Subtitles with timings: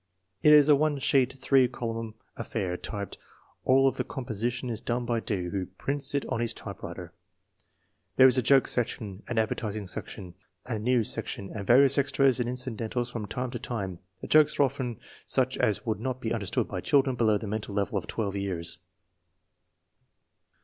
[0.41, 3.19] It is a one sheet, three column affair, typed.
[3.65, 5.43] All of the composition is done by D.
[5.49, 7.13] who" prints" it on his typewriter.
[8.15, 10.33] There is a joke section, an advertising section,
[10.65, 13.99] a news sec tion, and various extras and incidentals from time to time.
[14.21, 17.45] The jokes are often such as would not be un derstood by children below the
[17.45, 18.79] mental level of twelve years.